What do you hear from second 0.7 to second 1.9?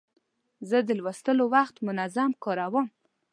د لوستلو وخت